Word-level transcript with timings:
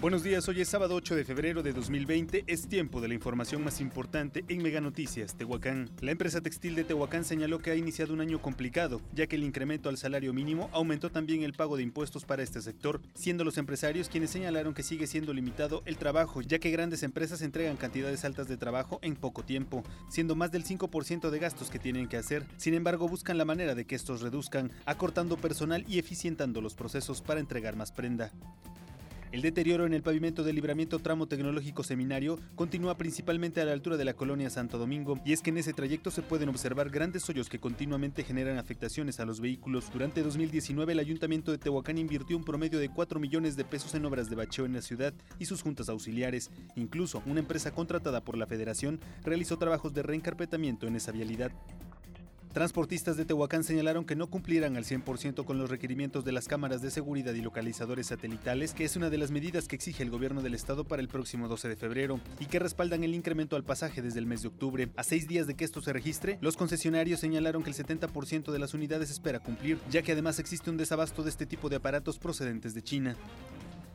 Buenos 0.00 0.22
días, 0.22 0.48
hoy 0.48 0.60
es 0.60 0.68
sábado 0.68 0.94
8 0.94 1.16
de 1.16 1.24
febrero 1.24 1.64
de 1.64 1.72
2020, 1.72 2.44
es 2.46 2.68
tiempo 2.68 3.00
de 3.00 3.08
la 3.08 3.14
información 3.14 3.64
más 3.64 3.80
importante 3.80 4.44
en 4.46 4.62
Mega 4.62 4.80
Noticias, 4.80 5.36
Tehuacán. 5.36 5.90
La 6.00 6.12
empresa 6.12 6.40
textil 6.40 6.76
de 6.76 6.84
Tehuacán 6.84 7.24
señaló 7.24 7.58
que 7.58 7.72
ha 7.72 7.74
iniciado 7.74 8.14
un 8.14 8.20
año 8.20 8.40
complicado, 8.40 9.00
ya 9.12 9.26
que 9.26 9.34
el 9.34 9.42
incremento 9.42 9.88
al 9.88 9.96
salario 9.96 10.32
mínimo 10.32 10.70
aumentó 10.72 11.10
también 11.10 11.42
el 11.42 11.52
pago 11.52 11.76
de 11.76 11.82
impuestos 11.82 12.24
para 12.24 12.44
este 12.44 12.62
sector, 12.62 13.00
siendo 13.14 13.42
los 13.42 13.58
empresarios 13.58 14.08
quienes 14.08 14.30
señalaron 14.30 14.72
que 14.72 14.84
sigue 14.84 15.08
siendo 15.08 15.34
limitado 15.34 15.82
el 15.84 15.96
trabajo, 15.96 16.42
ya 16.42 16.60
que 16.60 16.70
grandes 16.70 17.02
empresas 17.02 17.42
entregan 17.42 17.76
cantidades 17.76 18.24
altas 18.24 18.46
de 18.46 18.56
trabajo 18.56 19.00
en 19.02 19.16
poco 19.16 19.42
tiempo, 19.42 19.82
siendo 20.08 20.36
más 20.36 20.52
del 20.52 20.62
5% 20.62 21.28
de 21.28 21.38
gastos 21.40 21.70
que 21.70 21.80
tienen 21.80 22.06
que 22.06 22.18
hacer. 22.18 22.46
Sin 22.56 22.74
embargo, 22.74 23.08
buscan 23.08 23.36
la 23.36 23.44
manera 23.44 23.74
de 23.74 23.84
que 23.84 23.96
estos 23.96 24.20
reduzcan, 24.20 24.70
acortando 24.86 25.36
personal 25.36 25.84
y 25.88 25.98
eficientando 25.98 26.60
los 26.60 26.76
procesos 26.76 27.20
para 27.20 27.40
entregar 27.40 27.74
más 27.74 27.90
prenda. 27.90 28.30
El 29.30 29.42
deterioro 29.42 29.84
en 29.84 29.92
el 29.92 30.02
pavimento 30.02 30.42
del 30.42 30.54
libramiento 30.54 30.98
tramo 31.00 31.28
tecnológico 31.28 31.84
seminario 31.84 32.40
continúa 32.54 32.96
principalmente 32.96 33.60
a 33.60 33.66
la 33.66 33.72
altura 33.72 33.98
de 33.98 34.06
la 34.06 34.14
colonia 34.14 34.48
Santo 34.48 34.78
Domingo, 34.78 35.20
y 35.22 35.34
es 35.34 35.42
que 35.42 35.50
en 35.50 35.58
ese 35.58 35.74
trayecto 35.74 36.10
se 36.10 36.22
pueden 36.22 36.48
observar 36.48 36.88
grandes 36.88 37.28
hoyos 37.28 37.50
que 37.50 37.58
continuamente 37.58 38.24
generan 38.24 38.56
afectaciones 38.56 39.20
a 39.20 39.26
los 39.26 39.42
vehículos. 39.42 39.92
Durante 39.92 40.22
2019 40.22 40.94
el 40.94 40.98
ayuntamiento 40.98 41.52
de 41.52 41.58
Tehuacán 41.58 41.98
invirtió 41.98 42.38
un 42.38 42.44
promedio 42.44 42.78
de 42.78 42.88
4 42.88 43.20
millones 43.20 43.54
de 43.54 43.66
pesos 43.66 43.94
en 43.94 44.06
obras 44.06 44.30
de 44.30 44.36
bacheo 44.36 44.64
en 44.64 44.72
la 44.72 44.80
ciudad 44.80 45.12
y 45.38 45.44
sus 45.44 45.60
juntas 45.60 45.90
auxiliares. 45.90 46.50
Incluso 46.74 47.22
una 47.26 47.40
empresa 47.40 47.72
contratada 47.72 48.22
por 48.22 48.38
la 48.38 48.46
federación 48.46 48.98
realizó 49.24 49.58
trabajos 49.58 49.92
de 49.92 50.04
reencarpetamiento 50.04 50.86
en 50.86 50.96
esa 50.96 51.12
vialidad. 51.12 51.52
Transportistas 52.58 53.16
de 53.16 53.24
Tehuacán 53.24 53.62
señalaron 53.62 54.04
que 54.04 54.16
no 54.16 54.26
cumplirán 54.26 54.76
al 54.76 54.84
100% 54.84 55.44
con 55.44 55.58
los 55.58 55.70
requerimientos 55.70 56.24
de 56.24 56.32
las 56.32 56.48
cámaras 56.48 56.82
de 56.82 56.90
seguridad 56.90 57.32
y 57.34 57.40
localizadores 57.40 58.08
satelitales, 58.08 58.74
que 58.74 58.82
es 58.82 58.96
una 58.96 59.10
de 59.10 59.16
las 59.16 59.30
medidas 59.30 59.68
que 59.68 59.76
exige 59.76 60.02
el 60.02 60.10
gobierno 60.10 60.42
del 60.42 60.54
estado 60.54 60.82
para 60.82 61.00
el 61.00 61.06
próximo 61.06 61.46
12 61.46 61.68
de 61.68 61.76
febrero, 61.76 62.18
y 62.40 62.46
que 62.46 62.58
respaldan 62.58 63.04
el 63.04 63.14
incremento 63.14 63.54
al 63.54 63.62
pasaje 63.62 64.02
desde 64.02 64.18
el 64.18 64.26
mes 64.26 64.42
de 64.42 64.48
octubre. 64.48 64.88
A 64.96 65.04
seis 65.04 65.28
días 65.28 65.46
de 65.46 65.54
que 65.54 65.64
esto 65.64 65.80
se 65.80 65.92
registre, 65.92 66.36
los 66.40 66.56
concesionarios 66.56 67.20
señalaron 67.20 67.62
que 67.62 67.70
el 67.70 67.76
70% 67.76 68.50
de 68.50 68.58
las 68.58 68.74
unidades 68.74 69.12
espera 69.12 69.38
cumplir, 69.38 69.78
ya 69.88 70.02
que 70.02 70.10
además 70.10 70.40
existe 70.40 70.68
un 70.68 70.78
desabasto 70.78 71.22
de 71.22 71.30
este 71.30 71.46
tipo 71.46 71.68
de 71.68 71.76
aparatos 71.76 72.18
procedentes 72.18 72.74
de 72.74 72.82
China. 72.82 73.14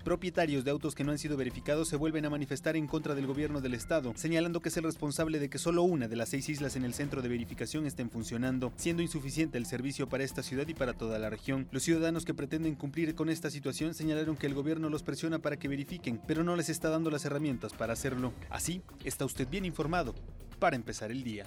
Propietarios 0.04 0.66
de 0.66 0.72
autos 0.72 0.96
que 0.96 1.06
no 1.06 1.14
han 1.14 1.18
sido 1.18 1.38
verificados 1.38 1.88
se 1.88 1.96
vuelven 1.96 2.26
a 2.26 2.30
manifestar 2.30 2.76
en 2.76 2.88
contra 2.88 3.16
del 3.16 3.26
gobierno 3.26 3.62
del 3.62 3.74
estado, 3.74 4.12
señalando 4.18 4.60
que 4.60 4.68
es 4.68 4.76
el 4.76 4.84
responsable 4.84 5.40
de 5.40 5.50
que 5.50 5.58
solo 5.58 5.84
una 5.84 6.10
de 6.10 6.18
las 6.18 6.28
seis 6.28 6.50
islas 6.50 6.76
en 6.76 6.84
el 6.84 6.94
centro 6.94 7.22
de 7.22 7.30
verificación 7.30 7.86
estén 7.86 8.10
funcionando, 8.10 8.74
siendo 8.76 9.02
insuficiente 9.02 9.58
el 9.58 9.66
servicio 9.66 10.10
para 10.10 10.26
esta 10.26 10.44
ciudad 10.44 10.68
y 10.68 10.74
para 10.74 10.92
toda 10.92 11.20
la 11.20 11.30
región. 11.30 11.70
Los 11.72 11.84
ciudadanos 11.84 12.26
que 12.26 12.34
pretenden 12.34 12.76
cumplir 12.76 13.16
con 13.16 13.30
esta 13.30 13.50
situación 13.50 13.94
señalaron 13.94 14.36
que 14.36 14.48
el 14.48 14.54
gobierno 14.54 14.90
los 14.90 15.04
presiona 15.04 15.40
para 15.40 15.58
que 15.58 15.70
verifiquen, 15.70 16.20
pero 16.28 16.44
no 16.44 16.58
les 16.58 16.68
está 16.68 16.90
dando 16.90 17.10
las 17.10 17.24
herramientas 17.24 17.72
para 17.72 17.94
hacerlo. 17.94 18.34
Así, 18.50 18.82
está 19.06 19.24
usted 19.24 19.48
bien 19.48 19.64
informado 19.64 20.14
para 20.60 20.76
empezar 20.76 21.12
el 21.12 21.24
día. 21.24 21.46